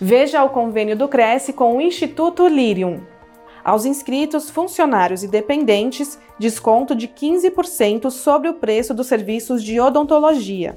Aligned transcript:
Veja 0.00 0.42
o 0.42 0.50
convênio 0.50 0.96
do 0.96 1.08
Cresce 1.08 1.52
com 1.52 1.76
o 1.76 1.80
Instituto 1.80 2.48
Lirium. 2.48 3.00
Aos 3.64 3.84
inscritos, 3.84 4.50
funcionários 4.50 5.22
e 5.22 5.28
dependentes, 5.28 6.18
desconto 6.38 6.94
de 6.94 7.08
15% 7.08 8.10
sobre 8.10 8.48
o 8.48 8.54
preço 8.54 8.92
dos 8.92 9.06
serviços 9.06 9.62
de 9.62 9.80
odontologia. 9.80 10.76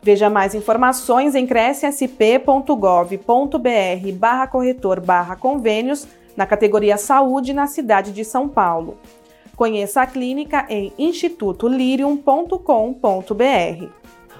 Veja 0.00 0.30
mais 0.30 0.54
informações 0.54 1.34
em 1.34 1.46
crescsp.gov.br 1.46 4.12
barra 4.14 4.46
corretor 4.46 5.00
barra 5.00 5.34
convênios 5.34 6.06
na 6.36 6.46
categoria 6.46 6.96
Saúde 6.96 7.52
na 7.52 7.66
cidade 7.66 8.12
de 8.12 8.24
São 8.24 8.48
Paulo. 8.48 8.96
Conheça 9.56 10.02
a 10.02 10.06
clínica 10.06 10.64
em 10.68 10.92
institutolirium.com.br. 10.96 13.88